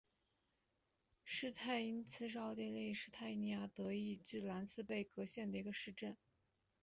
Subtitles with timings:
[1.23, 6.17] 施泰因茨是奥地利施蒂利亚州德意志兰茨贝格县的一个市镇。